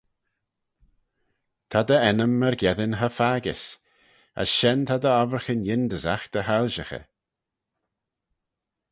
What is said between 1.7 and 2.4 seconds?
dt'ennym